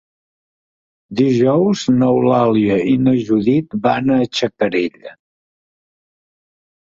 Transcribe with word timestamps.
Dijous 1.17 1.81
n'Eulàlia 1.97 2.77
i 2.93 2.95
na 3.07 3.13
Judit 3.27 3.77
van 3.85 4.09
a 4.15 4.19
Xacarella. 4.39 5.13